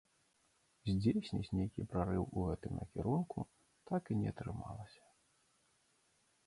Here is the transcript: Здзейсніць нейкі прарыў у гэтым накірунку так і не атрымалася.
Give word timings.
Здзейсніць 0.91 1.53
нейкі 1.57 1.85
прарыў 1.91 2.23
у 2.37 2.47
гэтым 2.47 2.71
накірунку 2.81 3.39
так 3.93 4.03
і 4.15 4.19
не 4.23 4.27
атрымалася. 4.35 5.03